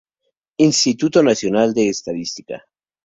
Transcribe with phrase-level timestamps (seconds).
[0.57, 2.65] Instituto Nacional de Estadística.